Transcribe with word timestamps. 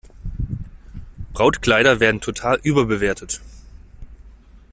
Brautkleider 1.33 1.99
werden 1.99 2.21
total 2.21 2.59
überbewertet. 2.63 3.39